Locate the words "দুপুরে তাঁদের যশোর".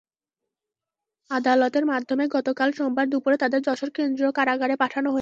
3.09-3.89